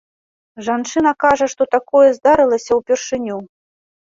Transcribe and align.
Жанчына 0.69 1.11
кажа, 1.25 1.45
што 1.53 1.63
такое 1.75 2.09
здарылася 2.17 2.71
ўпершыню. 2.81 3.37